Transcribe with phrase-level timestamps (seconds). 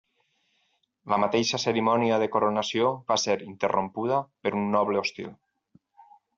[1.13, 5.33] La mateixa cerimònia de coronació va ser interrompuda per un noble hostil.